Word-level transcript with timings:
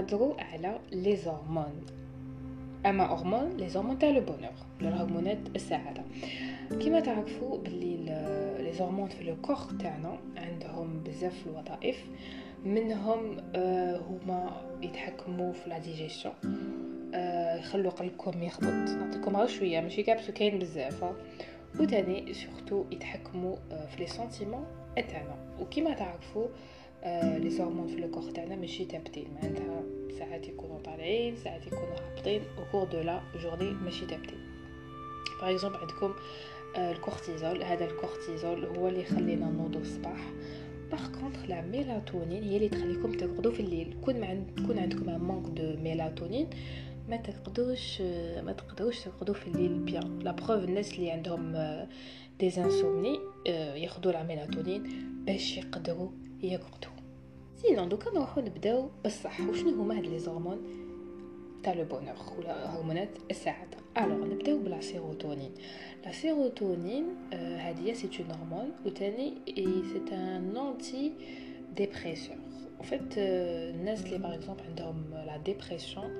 نهضروا 0.00 0.40
على 0.40 0.78
les 0.92 1.16
hormones 1.16 1.86
أما 2.86 3.04
هرمون 3.04 3.56
les 3.56 3.68
hormones 3.68 3.98
تاع 3.98 4.10
le 4.10 4.20
bonheur 4.20 4.52
ولا 4.80 4.88
الهرمونات 4.88 5.38
السعادة. 5.56 6.02
كما 6.84 7.00
تعرفوا 7.00 7.58
باللي 7.58 7.96
les 8.58 8.72
hormones 8.72 9.08
في 9.08 9.24
le 9.24 9.36
corps 9.42 9.56
تاعنا 9.80 10.18
عندهم 10.36 11.02
بزاف 11.02 11.46
الوظائف. 11.46 12.04
منهم 12.64 13.36
آه 13.54 13.96
هما 13.96 14.66
يتحكموا 14.82 15.52
في 15.52 15.70
la 15.70 15.78
digestion 15.78 16.34
آه 17.14 17.56
يخلوا 17.56 17.90
قلبكم 17.90 18.42
يخبط. 18.42 18.90
نعطيكم 18.90 19.36
غير 19.36 19.46
شوية 19.46 19.80
ماشي 19.80 20.02
كاع 20.02 20.14
parce 20.14 20.25
que 20.25 20.32
كاين 20.32 20.58
بزاف. 20.58 21.04
وثاني 21.80 22.34
surtout 22.34 22.84
يتحكموا 22.90 23.56
آه 23.72 23.86
في 23.86 24.00
les 24.00 24.06
sentiments 24.06 24.64
تاعنا 24.96 25.36
وكما 25.60 25.94
تعرفوا 25.94 26.44
آه 26.44 26.79
les 27.04 27.60
hormones 27.60 27.86
في 27.88 27.96
le 27.96 28.10
corps 28.10 28.30
تاعنا 28.30 28.56
ماشي 28.56 28.84
ثابتين 28.84 29.24
معناتها 29.34 29.82
ساعات 30.18 30.48
يكونوا 30.48 30.78
طالعين 30.78 31.36
ساعات 31.36 31.66
يكونوا 31.66 31.94
هابطين 31.94 32.42
au 32.58 32.64
cours 32.72 32.84
de 32.84 33.00
la 33.00 33.20
journée 33.42 33.70
ماشي 33.70 34.06
ثابتين 34.06 34.38
par 35.40 35.50
exemple 35.50 35.76
عندكم 35.76 36.14
آه 36.76 36.92
الكورتيزول 36.92 37.62
هذا 37.62 37.84
الكورتيزول 37.84 38.64
هو 38.64 38.88
اللي 38.88 39.00
يخلينا 39.00 39.46
نوضو 39.50 39.78
الصباح. 39.78 40.32
par 40.90 41.06
contre 41.20 41.44
la 41.48 41.60
mélatonine 41.62 42.42
هي 42.42 42.56
اللي 42.56 42.68
تخليكم 42.68 43.12
ترقدوا 43.12 43.52
في 43.52 43.60
الليل. 43.60 43.96
كون 44.04 44.20
ما 44.20 44.26
عند 44.26 44.60
كون 44.66 44.78
عندكم 44.78 45.08
un 45.08 45.20
manque 45.20 45.46
de 45.46 45.76
mélatonine 45.82 46.50
ما 47.08 47.16
تقدروش 47.16 48.00
ما 48.44 48.52
تقدروش 48.52 49.00
ترقدوا 49.00 49.34
في 49.34 49.46
الليل 49.46 49.78
bien 49.78 50.18
la 50.18 50.32
preuve 50.32 50.64
الناس 50.64 50.94
اللي 50.94 51.10
عندهم 51.10 51.52
des 52.40 52.46
insomnies 52.58 53.18
ياخذوا 53.76 54.12
la 54.12 54.22
mélatonine 54.22 54.82
باش 55.26 55.56
يقدروا 55.58 56.10
يرقدوا 56.42 56.90
sinon 57.56 57.88
دوكا 57.88 58.10
نروحو 58.10 58.40
نبداو 58.40 58.90
بصح 59.04 59.40
وشنو 59.40 59.82
هما 59.82 59.98
هاد 59.98 60.06
les 60.06 60.18
hormones 60.18 60.58
تاع 61.62 61.72
le 61.72 61.84
bonheur 61.84 62.14
ولا 62.38 62.76
هرمونات 62.76 63.08
السعادة؟ 63.30 63.76
alors 63.98 64.26
نبداو 64.26 64.58
ب 64.58 64.65
la 64.65 64.80
sérotonine. 64.80 65.50
La 66.04 66.12
sérotonine 66.12 67.04
هادي 67.32 67.94
c'est 67.94 68.08
une 68.20 68.30
hormone. 68.30 68.72
وتاني 68.86 69.34
c'est 69.46 70.14
un 70.16 70.56
antidépresseur 70.56 72.36
en 72.80 72.82
fait 72.82 73.18
الناس 73.18 74.04
اللي 74.04 74.18
par 74.18 74.34
exemple 74.34 74.62
عندهم 74.62 75.04
la 75.12 75.36
dépression 75.36 76.10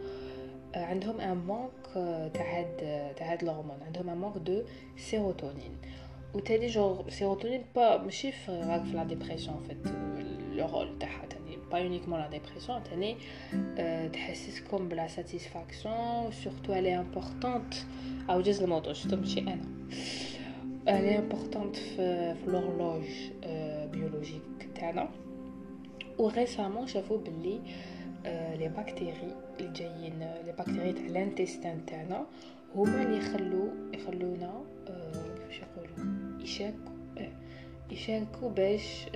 عندهم 0.74 1.20
un 1.20 1.36
manque 1.36 1.94
تاع 2.34 2.58
هاد 2.58 2.76
تاع 3.16 3.32
هاد 3.32 3.42
الهرمون. 3.42 3.82
عندهم 3.86 4.08
un 4.08 4.18
manque 4.18 4.36
de 4.36 4.62
sérotonine 4.96 5.76
وتاني 6.34 6.66
genre 6.66 7.10
sérotonine 7.10 7.64
pas 7.74 8.02
ماشي 8.02 8.32
في 8.32 8.52
راك 8.52 8.84
في 8.84 8.96
la 8.96 9.04
dépression 9.04 9.56
en 9.56 9.70
fait. 9.70 10.09
le 10.60 10.66
rôle 10.66 10.98
تاعها 10.98 11.26
تاني 11.26 11.58
pas 11.72 11.78
uniquement 11.78 12.20
la 12.20 12.28
dépression 12.28 12.82
تاني 12.82 13.16
تحسسكم 14.08 14.88
ب 14.88 14.95
la 14.95 15.08
satisfaction 15.08 16.32
surtout 16.32 16.72
الي 16.72 16.98
importante 17.00 17.74
أو 18.30 18.40
جز 18.40 18.62
الموضوع 18.62 18.92
شفتو 18.92 19.16
ماشي 19.16 19.40
أنا. 19.40 19.60
الي 20.88 21.18
importante 21.18 21.76
في 21.76 22.34
في 22.34 22.50
l'horloge 22.50 23.04
biologique 23.92 24.68
تاعنا. 24.74 25.08
و 26.18 26.25
récemment 26.25 26.86
شافوا 26.86 27.18
باللي 27.18 27.60
les 28.58 28.68
bactéries 28.68 29.34
اللي 29.60 29.72
جايين 29.72 30.18
les 30.18 30.54
bactéries 30.58 30.92
تاع 30.92 31.06
l'intestin 31.06 31.86
تاعنا 31.86 32.26
هما 32.74 33.02
اللي 33.02 33.18
يخلو 33.18 33.68
يخلونا 33.94 34.62
كيفاش 35.36 35.60
يقولوا؟ 35.62 36.20
يشاركوا 36.42 36.92
يشاركوا 37.90 38.50
باش 38.50 39.06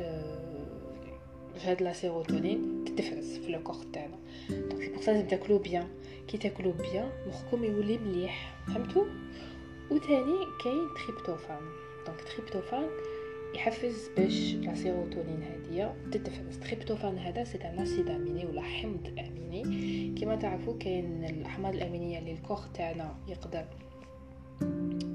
هاد 1.62 1.82
la 1.82 1.92
sérotonine 1.92 2.84
تتفرز 2.84 3.38
في 3.38 3.58
corps 3.58 3.76
تاعنا. 3.92 4.18
donc 4.50 4.82
c'est 4.82 4.88
pour 4.88 5.02
ça 5.02 5.10
لازم 5.10 5.26
تاكلو 5.26 5.58
bien. 5.58 5.88
كي 6.28 6.38
تاكلو 6.38 6.72
bien 6.72 7.10
مخكم 7.26 7.64
يولي 7.64 7.98
مليح. 7.98 8.56
فهمتوا 8.66 9.04
وثاني 9.90 10.38
كاين 10.64 10.88
tryptophane 11.06 11.62
donc 12.06 12.20
tryptophane 12.22 12.86
يحفز 13.54 14.08
باش 14.16 14.54
la 14.54 14.74
sérotonine 14.74 15.42
هادية 15.42 15.94
تتفرز 16.12 16.58
tryptophane 16.58 17.18
هذا 17.18 17.44
c'est 17.44 17.58
un 17.58 17.78
acide 17.78 18.08
aminé 18.10 18.46
ولا 18.46 18.62
حمض 18.62 19.18
اميني 19.18 20.14
كما 20.20 20.36
تعرفوا 20.36 20.78
كاين 20.78 21.24
الأحماض 21.24 21.74
الأمينية 21.74 22.18
اللي 22.18 22.32
الكوخ 22.32 22.72
تاعنا 22.72 23.16
يقدر 23.28 23.64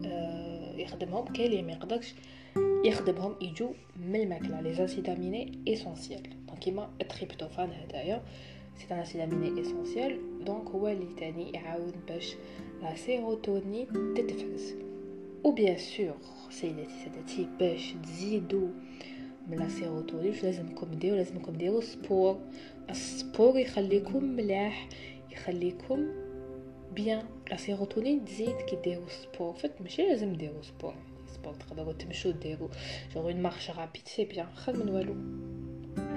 آه 0.06 0.76
يخدمهم. 0.78 1.26
كاين 1.26 1.52
اللي 1.52 1.62
ما 1.62 1.72
يقدرش. 1.72 2.16
يخدمهم 2.86 3.36
يجوا 3.42 3.74
من 3.98 4.16
الماكلة. 4.16 4.62
les 4.62 4.74
acides 4.74 5.10
aminés 5.10 5.60
essentiels 5.68 6.24
donc 6.48 6.60
كيما 6.60 6.90
ال 7.02 7.08
tryptophane 7.08 7.70
هدايا. 7.72 8.24
c'est 8.76 8.94
un 8.94 9.00
acide 9.00 9.22
aminé 9.22 9.62
essentiel 9.62 10.20
donc 10.46 10.70
هو 10.70 10.88
اللي 10.88 11.16
تاني 11.18 11.52
يعاون 11.52 11.94
باش 12.08 12.36
la 12.82 12.96
sérotonine 12.96 13.88
تتفرز. 14.16 14.74
و 15.44 15.51
bien 15.51 15.78
sûr 15.78 16.18
سيداتي 16.50 16.92
سادتي 17.04 17.48
باش 17.60 17.94
تزيدوا 18.04 18.68
من 19.48 19.58
la 19.58 19.70
sérotonine 19.70 20.30
واش 20.32 20.44
لازمكم 20.44 20.92
ديروا 20.92 21.18
لازمكم 21.18 21.54
ديروا 21.54 21.82
sport 21.82 22.40
ال 22.90 23.01
sport 23.01 23.58
يخليكم 23.58 24.24
ملاح 24.24 24.90
يخليكم 25.32 26.08
bien. 26.96 27.26
La 27.52 27.58
sérotonine 27.58 28.26
تزيد 28.26 28.56
كي 28.56 28.76
ديروا 28.76 29.08
sport 29.08 29.54
en 29.54 29.63
fait 29.63 29.82
ماشي 29.82 30.02
لازم 30.02 30.34
ديروا 30.34 30.62
sport 30.62 30.94
sport 31.40 31.54
تقدروا 31.54 31.94
تمشوا 31.94 32.32
ديروا 32.32 32.70
genre 33.14 33.24
une 33.24 33.42
marche 33.42 33.72
rapide 33.72 34.08
c'est 34.08 34.26
bien 34.26 34.48
خير 34.56 34.76
من 34.78 34.90
والو 34.90 35.16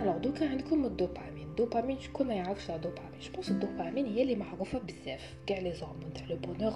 alors 0.03 0.19
دوكا 0.19 0.49
عندكم 0.49 0.85
الدوبامين 0.85 1.47
الدوبامين 1.49 2.01
شكون 2.01 2.27
ما 2.27 2.35
يعرفش 2.35 2.71
على 2.71 2.77
الدوبامين 2.77 3.21
جو 3.21 3.43
الدوبامين 3.51 4.07
هي 4.07 4.23
اللي 4.23 4.35
معروفه 4.35 4.79
بزاف 4.79 5.35
كاع 5.47 5.59
les 5.59 5.73
hormones 5.73 6.13
تاع 6.15 6.27
le 6.27 6.37
bonheur 6.37 6.73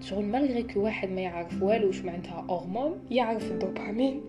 شغل 0.00 0.24
malgré 0.24 0.62
كو 0.62 0.80
واحد 0.80 1.08
ما 1.08 1.20
يعرف 1.20 1.62
والو 1.62 1.86
واش 1.86 2.00
معناتها 2.00 2.46
هرمون 2.50 3.06
يعرف 3.10 3.50
الدوبامين 3.50 4.22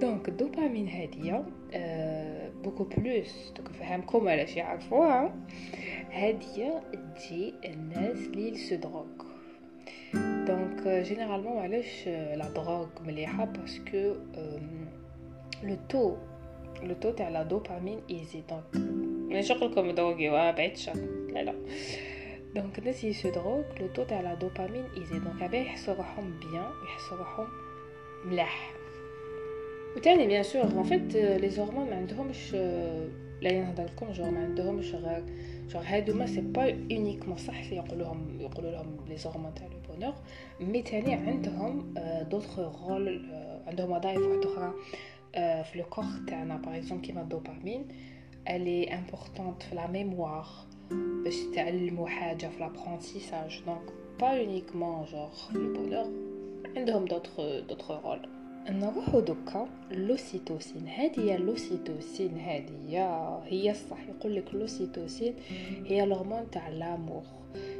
donc 0.00 0.28
الدوبامين 0.28 0.88
هادية 0.88 1.44
آه 1.72 2.50
beaucoup 2.64 2.84
plus 2.84 3.52
donc 3.56 3.70
نفهمكم 3.70 4.28
علاش 4.28 4.56
يعرفوها 4.56 5.34
هادية 6.10 6.82
تجي 7.16 7.54
الناس 7.64 8.18
اللي 8.18 8.54
se 8.54 8.76
droguent 8.76 9.35
donc 10.86 11.06
généralement 11.06 11.58
علاش 11.58 12.08
la 12.08 12.48
drogue 12.48 13.00
مليحه 13.06 13.44
parce 13.44 13.88
que 13.88 14.14
le 15.62 15.76
taux 15.88 16.16
le 16.82 16.94
taux 16.94 17.10
تاع 17.10 17.28
la 17.28 17.42
dopamine 17.42 18.00
يزيد 18.08 18.44
donc 18.46 18.86
ماشي 19.32 19.54
نقولكم 19.54 19.90
droguez-vous 19.90 20.32
بعيد 20.32 20.72
الشر 20.72 20.94
لا 21.32 21.42
لا 21.42 21.54
donc 22.54 22.78
الناس 22.78 23.04
يسو 23.04 23.30
droguent 23.30 23.66
le 23.80 23.86
taux 23.86 24.04
تاع 24.04 24.20
la 24.20 24.34
dopamine 24.34 24.84
يزيد 24.96 25.24
donc 25.24 25.42
هذا 25.42 25.56
يحسوا 25.56 25.94
روحهم 25.94 26.40
bien 26.40 26.70
يحسوا 26.84 27.18
روحهم 27.18 27.46
ملاح 28.24 28.72
وتاني 29.96 30.26
bien 30.26 30.42
sûr 30.42 30.62
en 30.62 30.82
fait 30.82 31.16
les 31.16 31.50
hormones 31.50 31.90
ما 31.90 31.96
عندهمش 31.96 32.54
لا 33.40 33.52
نهضر 33.62 33.84
لكم 33.84 34.12
جور 34.12 34.30
ما 34.30 34.40
عندهمش 34.40 34.94
غير 34.94 35.24
جور 35.68 35.82
هادوما 35.84 36.26
c'est 36.26 36.40
pas 36.40 36.62
uniquement 36.62 37.36
صح 37.36 37.72
يقولوا 37.72 38.04
لهم 38.04 38.40
يقولوا 38.40 38.70
لهم 38.70 38.96
les 39.08 39.16
hormones 39.16 39.54
تاع 39.54 39.75
le 40.00 40.12
bonheur 40.60 40.72
mais 40.72 40.82
تاني 40.82 41.14
عندهم 41.14 41.94
d'autres 42.30 42.58
rôles 42.58 43.30
عندهم 43.66 43.90
وظائف 43.90 44.18
واحدة 44.18 44.52
أخرى 44.52 44.74
في 45.64 45.78
le 45.78 45.84
corps 45.84 46.04
تاعنا 46.28 46.56
par 46.56 46.76
exemple 46.76 47.06
كيما 47.06 47.22
الدوبامين 47.22 47.88
الي 48.48 48.94
importante 48.94 49.62
في 49.62 49.74
la 49.74 49.86
mémoire 49.86 50.46
باش 51.24 51.34
تعلموا 51.54 52.08
حاجة 52.08 52.46
في 52.46 52.60
l'apprentissage 52.60 53.62
donc 53.66 53.92
pas 54.20 54.40
uniquement 54.40 55.04
genre 55.04 55.30
le 55.54 55.72
bonheur 55.72 56.06
عندهم 56.76 57.04
d'autres 57.04 57.40
d'autres 57.68 57.90
rôles 57.90 58.28
نروحو 58.70 59.20
دوكا 59.20 59.68
l'ocytocine 59.90 60.88
هذه 60.88 61.34
l'ocytocine 61.34 62.38
هذه 62.38 62.96
هي 63.46 63.70
الصح 63.70 64.08
يقول 64.08 64.36
لك 64.36 64.54
l'ocytocine 64.54 65.34
هي 65.86 66.04
الهرمون 66.04 66.50
تاع 66.50 66.68
l'amour 66.68 67.22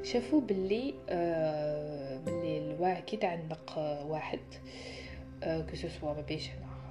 شافوا 0.03 0.41
باللي 0.41 0.95
آه 1.09 2.19
باللي 2.27 2.59
الواحد 2.75 3.03
كي 3.05 3.17
تعلق 3.17 3.79
واحد 4.09 4.41
آه 5.43 5.61
que 5.61 5.79
ce 5.79 5.91
soit 5.91 6.15
un 6.15 6.21
petit 6.21 6.49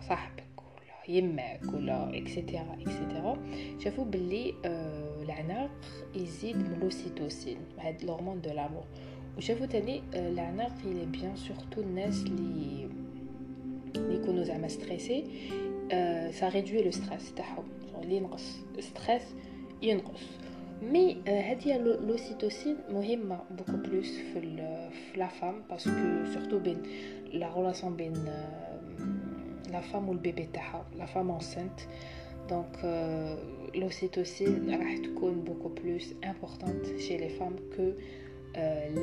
صاحبك 0.09 0.43
ولا 0.57 1.17
يماك 1.17 1.73
ولا 1.73 2.17
et 2.17 2.32
cetera 2.32 2.77
et 2.81 2.95
cetera 2.95 3.37
شافوا 3.79 4.05
باللي 4.05 4.53
آه 4.65 5.23
العناق 5.23 5.71
يزيد 6.15 6.55
من 6.57 6.79
l'ocytocine 6.81 7.57
هاد 7.79 8.01
ال 8.01 8.06
hormone 8.06 8.41
de 8.41 8.49
l'amour 8.49 8.83
وشافوا 9.37 9.65
تاني 9.65 10.03
آه 10.13 10.29
العناق 10.29 10.73
يلي 10.85 11.05
bien 11.05 11.35
surtout 11.35 11.81
الناس 11.81 12.23
اللي 12.23 12.89
اللي 13.95 14.15
يكونوا 14.15 14.43
زعما 14.43 14.67
stressés 14.67 15.23
آه 15.91 16.31
ça 16.31 16.49
réduit 16.49 16.83
le 16.83 16.91
stress 16.91 17.33
تاعهم. 17.33 17.63
اللي 18.03 18.15
ينقص 18.15 18.55
stress 18.79 19.21
ينقص 19.81 20.21
mais 20.81 21.21
هذه 21.27 21.77
l'ocytocine 21.77 22.77
مهمه 22.89 23.39
beaucoup 23.51 23.71
plus 23.71 24.17
في 24.17 24.41
في 24.91 25.19
la 25.19 25.27
femme 25.27 25.61
parce 25.69 26.04
que 26.04 26.25
surtout 26.33 26.59
بين 26.59 26.81
la 27.33 27.53
relation 27.57 27.95
بين 27.95 28.13
la 29.71 29.81
femme 29.81 30.09
وال 30.09 30.23
bébé 30.23 30.49
تاعها 30.53 30.85
la 30.97 31.05
femme 31.05 31.31
enceinte 31.31 31.79
donc 32.49 32.79
l'ocytocine 33.75 34.79
راح 34.79 34.97
تكون 34.97 35.41
beaucoup 35.41 35.69
plus 35.69 36.13
importante 36.23 36.99
chez 36.99 37.17
les 37.17 37.29
femmes 37.29 37.55
que 37.75 37.91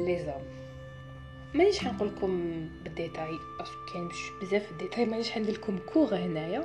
les 0.07 0.19
hommes 0.19 0.63
مانيش 1.55 1.79
حنقول 1.79 2.09
لكم 2.09 2.69
بال 2.85 2.98
détail 2.98 3.39
parce 3.59 3.80
que 3.80 3.93
كاين 3.93 4.09
بزاف 4.43 4.71
الديتاي 4.73 5.05
مانيش 5.05 5.31
حندير 5.31 5.55
لكم 5.55 5.79
cours 5.93 6.15
هنايا 6.15 6.65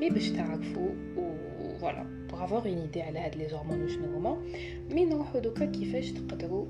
mais 0.00 0.10
باش 0.10 0.30
تعرفوا 0.30 0.88
و 1.16 1.34
voilà 1.80 2.19
pour 2.40 2.58
avoir 2.58 2.72
une 2.72 2.78
idée 2.78 3.02
على 3.02 3.18
هاد 3.18 3.36
les 3.36 3.48
hormones 3.48 3.82
وشنو 3.84 4.16
هما 4.16 4.42
mais 4.90 5.04
نروحو 5.04 5.38
دوكا 5.38 5.64
كيفاش 5.64 6.10
تقدروا 6.10 6.66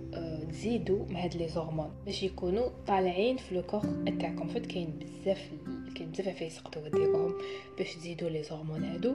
تزيدوا 0.50 1.06
مع 1.11 1.25
هاد 1.25 1.37
les 1.37 1.49
hormones 1.49 1.91
باش 2.06 2.22
يكونوا 2.22 2.69
طالعين 2.87 3.37
في 3.37 3.55
le 3.55 3.62
corps 3.62 3.82
تاعكم 4.20 4.49
en 4.49 4.55
fait 4.55 4.67
كاين 4.67 4.99
بزاف 5.00 5.50
كاين 5.94 6.11
بزاف 6.11 6.28
عفايس 6.28 6.62
تقدروا 6.62 6.88
ديروهم 6.88 7.34
باش 7.78 7.94
تزيدوا 7.94 8.28
les 8.29 8.43
hormones 8.43 8.85
هادو 8.84 9.14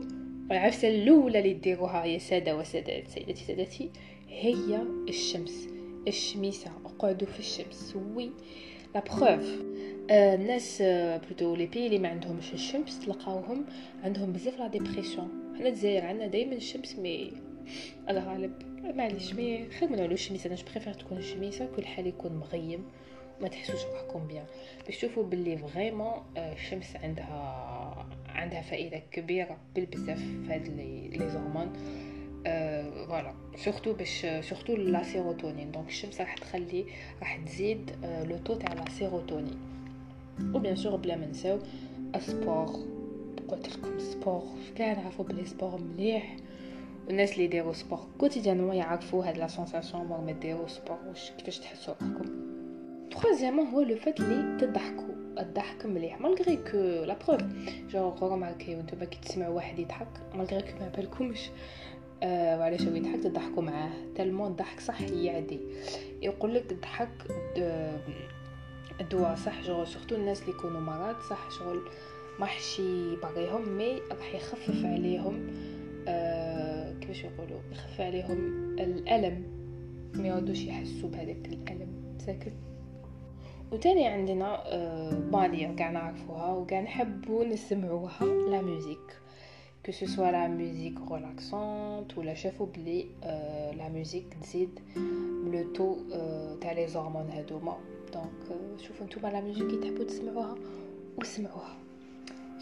والعفسه 0.49 0.87
الاولى 0.87 1.39
اللي 1.39 1.53
ديروها 1.53 2.05
يا 2.05 2.17
ساده 2.17 2.57
وسادات 2.57 3.07
سيدتي 3.07 3.43
سادتي 3.45 3.89
هي 4.29 4.81
الشمس 5.09 5.67
الشميسه 6.07 6.71
اقعدوا 6.85 7.27
في 7.27 7.39
الشمس 7.39 7.95
oui 8.15 8.31
la 8.95 9.03
preuve 9.03 9.59
الناس 10.11 10.81
plutôt 11.25 11.55
les 11.55 11.65
pays 11.65 11.85
اللي 11.85 11.99
ما 11.99 12.09
عندهمش 12.09 12.53
الشمس 12.53 12.99
تلقاوهم 12.99 13.65
عندهم 14.03 14.33
بزاف 14.33 14.59
la 14.59 14.67
dépression 14.67 15.44
حنا 15.57 15.67
الجزائر 15.69 16.05
عندنا 16.05 16.27
دائما 16.27 16.55
الشمس 16.55 16.95
mais 16.95 17.31
الله 18.09 18.33
غالب 18.33 18.51
معليش 18.95 19.33
mais 19.33 19.69
خير 19.69 19.89
من 19.89 19.99
الشميسه 19.99 20.47
أنا 20.47 20.57
préfère 20.71 20.93
تكون 20.93 21.17
الشميسه 21.17 21.67
كل 21.75 21.85
حال 21.85 22.07
يكون 22.07 22.31
مغيم. 22.31 22.85
وما 23.39 23.47
تحسوش 23.47 23.85
روحكم 23.85 24.27
bien 24.27 24.45
باش 24.85 24.97
تشوفوا 24.97 25.23
باللي 25.23 25.57
vraiment 25.57 26.13
الشمس 26.37 26.95
عندها 26.95 28.07
عندها 28.27 28.61
فائدة 28.61 29.01
كبيرة 29.11 29.57
بالبزاف 29.75 30.17
في 30.19 30.45
هاد 30.49 30.67
les 31.17 31.29
hormones 31.29 31.73
voilà 33.07 33.33
surtout 33.55 33.93
باش 33.93 34.25
surtout 34.41 34.75
la 34.75 35.03
sérotonine 35.03 35.71
donc 35.71 35.87
الشمس 35.87 36.21
راح 36.21 36.35
تخلي 36.37 36.85
راح 37.19 37.37
تزيد 37.37 37.91
le 38.03 38.37
taux 38.37 38.53
تاع 38.53 38.73
la 38.73 38.85
sérotonine 38.89 39.59
و 40.53 40.59
bien 40.59 40.75
sûr 40.75 40.95
بلا 40.95 41.15
ما 41.15 41.25
نساو 41.25 41.59
ال 42.15 42.29
sport 42.29 42.94
قلت 43.49 43.69
لكم 43.77 43.99
sport 43.99 44.43
كاع 44.75 44.93
نعرفوا 44.93 45.25
بلي 45.25 45.45
sport 45.45 45.81
مليح 45.81 46.35
والناس 47.07 47.33
اللي 47.33 47.43
يديروا 47.43 47.73
sport 47.73 47.99
quotidiennement 48.17 48.75
يعرفوا 48.75 49.25
هاد 49.25 49.37
la 49.37 49.47
sensation 49.47 50.05
مور 50.05 50.21
ما 50.21 50.31
ديروا 50.31 50.67
sport 50.67 50.97
واش 51.07 51.31
كيفاش 51.31 51.59
تحسوا 51.59 51.93
روحكم 52.01 52.25
troisièmement 53.11 53.67
هو 53.67 53.81
le 53.81 53.95
fait 53.95 54.19
لي 54.19 54.57
تضحكوا 54.61 55.15
الضحك 55.39 55.85
مليح. 55.85 56.21
malgré 56.21 56.57
que 56.57 56.77
la 56.77 57.17
preuve 57.27 57.41
genre 57.89 58.23
remarquez 58.23 58.75
وانتوما 58.75 59.05
كي 59.05 59.19
تسمعوا 59.19 59.55
واحد 59.55 59.79
يضحك 59.79 60.07
malgré 60.35 60.61
que 60.61 60.79
ما 60.79 60.89
بالكمش 60.97 61.49
آه 62.23 62.59
وعلاش 62.59 62.81
هو 62.81 62.95
يضحك؟ 62.95 63.19
تضحكوا 63.23 63.63
معاه. 63.63 63.91
tellement 64.15 64.51
الضحك 64.51 64.79
صح 64.79 65.01
يعدي. 65.01 65.59
يقول 66.21 66.55
لك 66.55 66.71
الضحك 66.71 67.09
الدواء 69.01 69.35
صح 69.35 69.63
شغل 69.63 69.87
surtout 69.87 70.15
الناس 70.15 70.41
اللي 70.41 70.51
يكونوا 70.51 70.81
مرض 70.81 71.15
صح 71.29 71.51
شغل 71.59 71.81
ما 72.39 72.45
حش 72.45 72.79
يبغيهم 72.79 73.69
مي 73.69 74.01
راح 74.11 74.35
يخفف 74.35 74.85
عليهم 74.85 75.47
آه 76.07 76.93
كيفاش 76.99 77.23
يقولوا؟ 77.23 77.59
يخفف 77.71 78.01
عليهم 78.01 78.37
الألم. 78.79 79.43
ما 80.15 80.27
يعودوش 80.27 80.63
يحسوا 80.63 81.09
بهذاك 81.09 81.47
الألم. 81.47 81.87
ساكت؟ 82.25 82.53
وتاني 83.71 84.07
عندنا 84.07 84.63
آه 84.65 85.09
بالي 85.11 85.75
كاع 85.77 85.91
نعرفوها 85.91 86.53
وكاع 86.53 86.81
نحبو 86.81 87.43
نسمعوها 87.43 88.25
لا 88.25 88.61
ميوزيك. 88.61 89.25
Ce 89.91 90.07
soit 90.07 90.31
la 90.31 90.47
musique 90.47 90.97
relaxante 90.97 92.17
ou 92.17 92.21
la 92.23 92.33
شافوا 92.33 92.65
بلي 92.65 93.05
euh, 93.23 93.73
la 93.77 93.89
musique 93.89 94.39
تزيد 94.41 94.79
taux 95.75 95.97
euh, 96.11 96.61
تاع 96.61 96.71
لي 96.71 96.87
هادوما 97.29 97.77
دونك 98.13 98.79
شوفوا 98.81 99.05
نتوما 99.05 99.27
لا 99.27 99.41
ميوزيك 99.41 99.83
تحبوا 99.83 100.03
تسمعوها 100.03 100.55
وسمعوها. 101.17 101.84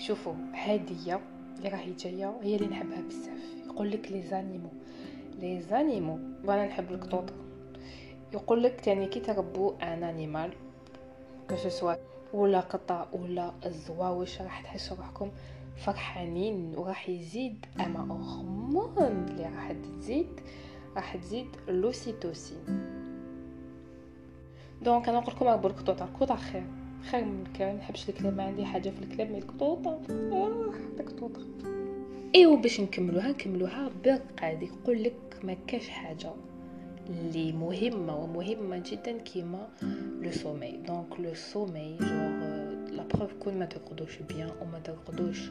شوفوا 0.07 0.33
هادية 0.53 1.21
اللي 1.57 1.69
راهي 1.69 1.94
جاية 1.94 2.38
هي 2.41 2.55
اللي 2.55 2.67
نحبها 2.67 3.01
بزاف. 3.01 3.55
يقول 3.65 3.91
لك 3.91 4.11
les 4.11 4.21
animaux. 4.21 4.69
les 5.39 5.61
animaux. 5.61 6.19
وأنا 6.45 6.65
نحب 6.65 6.91
القطوطة. 6.91 7.33
يقول 8.33 8.63
لك 8.63 8.81
تاني 8.81 9.07
كي 9.07 9.19
تربو 9.19 9.73
un 9.81 10.03
animal 10.03 10.53
كو 11.50 11.55
ولا 12.33 12.59
قطة 12.59 13.07
ولا 13.13 13.53
الزواوش 13.65 14.41
راح 14.41 14.61
تحسوا 14.61 14.97
روحكم 14.97 15.31
فرحانين 15.77 16.73
وراح 16.77 17.09
يزيد 17.09 17.65
أما 17.79 18.00
هرمون 18.00 19.25
اللي 19.29 19.44
راح 19.44 19.71
تزيد 19.71 20.39
راح 20.95 21.17
تزيد 21.17 21.47
l'ocytocine 21.67 22.65
donc 24.81 25.09
أنا 25.09 25.19
نقول 25.19 25.35
لكم 25.35 25.47
ربوا 25.47 25.69
القطوطة. 25.69 26.05
القطوطه 26.05 26.35
خير 26.35 26.82
خير 27.11 27.25
من 27.25 27.44
الكلاب 27.47 27.75
نحبش 27.75 28.09
الكلاب 28.09 28.38
ما 28.38 28.44
عندي 28.44 28.65
حاجة 28.65 28.89
في 28.89 29.01
الكلاب 29.03 29.31
mais 29.31 29.38
القطوطه 29.38 30.01
آه 30.09 30.73
القطوطه 31.00 31.41
إيوا 32.35 32.57
باش 32.57 32.81
نكملوها 32.81 33.29
نكملوها 33.29 33.89
بالرقاد 34.03 34.63
يقول 34.63 35.03
لك 35.03 35.13
ما 35.44 35.57
كاش 35.67 35.89
حاجة 35.89 36.31
اللي 37.09 37.51
مهمة 37.51 38.15
ومهمة 38.17 38.83
جدا 38.91 39.17
كيما 39.17 39.67
le 40.21 40.31
sommeil 40.31 40.71
donc 40.88 41.19
le 41.19 41.33
sommeil 41.33 41.97
genre 42.01 42.33
la 42.95 43.03
preuve 43.13 43.33
quand 43.33 43.59
ما 43.59 43.65
ترقدوش 43.65 44.17
bien 44.17 44.51
وما 44.61 44.79
ترقدوش 44.79 45.50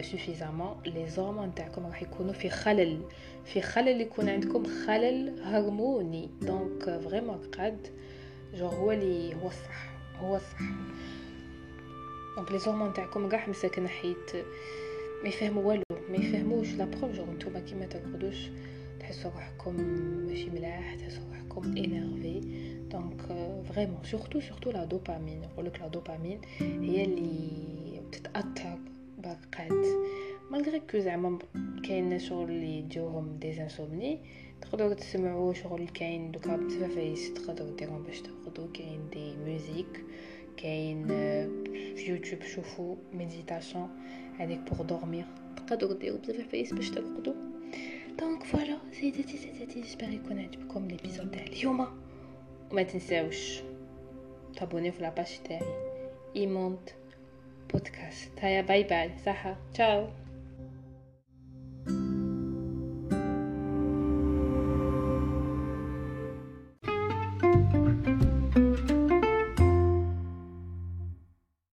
suffisamment 0.00 0.76
les 0.86 1.08
hormones 1.08 1.54
تاعكم 1.54 1.86
راح 1.86 2.02
يكونوا 2.02 2.32
في 2.32 2.50
خلل 2.50 3.00
في 3.44 3.60
خلل 3.60 4.00
يكون 4.00 4.28
عندكم 4.28 4.64
خلل 4.86 5.40
هرموني. 5.42 6.30
donc 6.42 7.00
vraiment 7.04 7.38
رقاد 7.58 7.86
جو 8.54 8.66
هو 8.66 8.92
اللي 8.92 9.34
هو 9.34 9.46
الصح. 9.46 9.93
هو 10.20 10.36
الصح 10.36 10.58
donc 12.36 12.52
les 12.52 12.58
hormones 12.58 12.92
تاعكم 12.92 13.28
كاع 13.28 13.48
مساكن 13.48 13.88
حيت 13.88 14.36
ما 15.22 15.28
يفهموا 15.28 15.62
والو 15.62 15.82
ما 16.10 16.16
يفهموش 16.16 16.74
la 16.74 16.84
preuve 16.84 17.20
نتوما 17.30 17.60
كي 17.60 17.74
ما 17.74 17.86
ترقدوش 17.86 18.48
تحسوا 19.00 19.30
روحكم 19.30 19.76
ماشي 20.26 20.50
ملاح 20.50 20.94
تحسوا 20.94 21.22
روحكم 21.28 21.76
énervés 21.76 22.40
donc 22.92 23.22
vraiment 23.64 23.98
surtout 24.04 24.40
surtout 24.40 24.70
la 24.70 24.84
dopamine 24.84 25.42
يقولك 25.42 25.80
la 25.80 25.88
dopamine 25.88 26.40
هي 26.60 27.04
اللي 27.04 28.00
تتاثر 28.12 28.78
بالرقاد 29.18 29.84
malgré 30.50 30.80
que 30.80 30.98
زعما 30.98 31.38
كاين 31.84 32.18
شغل 32.18 32.50
اللي 32.50 32.78
يديوهم 32.78 33.38
des 33.38 33.62
insomnies 33.62 34.18
تقدروا 34.64 34.94
تسمعوا 34.94 35.52
شغل 35.52 35.88
كاين 35.88 36.32
دوكا 36.32 36.56
بزاف 36.56 36.94
فايس 36.94 37.34
تقدروا 37.34 37.76
ديرهم 37.76 38.02
باش 38.02 38.20
ترقدوا 38.20 38.72
كاين 38.74 39.10
des 39.12 39.36
musiques 39.36 40.04
كاين 40.56 41.06
في 41.96 42.04
يوتيوب 42.08 42.42
شوفوا 42.42 42.96
méditation 43.12 43.88
هذيك 44.38 44.58
pour 44.58 44.82
dormir 44.82 45.24
تقدروا 45.56 45.98
ديروا 45.98 46.18
بزاف 46.18 46.48
فايس 46.48 46.72
باش 46.72 46.90
ترقدوا 46.90 47.34
donc 48.18 48.42
voilà 48.42 48.78
سيداتي 48.92 49.36
سيداتي 49.36 49.80
j'espère 49.80 50.08
يكون 50.08 50.38
عجبكم 50.38 50.88
l'épisode 50.88 51.30
تاع 51.30 51.42
اليوم 51.42 51.86
وما 52.70 52.82
تنساوش 52.82 53.60
t'abonner 54.56 54.92
في 54.92 55.02
la 55.02 55.14
page 55.14 55.38
تاعي 55.44 55.94
ايموند 56.36 56.90
بودكاست 57.72 58.30
هيا 58.40 58.60
bye 58.62 58.82
bye 58.82 59.10
صحة 59.26 59.56
تشاو 59.74 60.08